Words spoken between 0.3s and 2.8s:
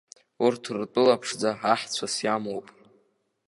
Урҭ ртәыла ԥшӡа аҳцәас иамоуп.